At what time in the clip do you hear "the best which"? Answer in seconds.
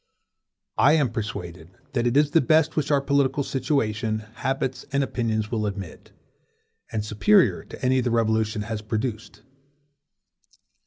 2.31-2.89